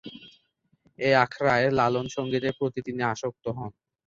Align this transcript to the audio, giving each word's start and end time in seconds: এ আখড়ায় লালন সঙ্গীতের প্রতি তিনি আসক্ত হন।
এ 0.99 1.09
আখড়ায় 1.23 1.67
লালন 1.77 2.05
সঙ্গীতের 2.07 2.53
প্রতি 2.59 2.79
তিনি 2.87 3.01
আসক্ত 3.03 3.45
হন। 3.57 3.71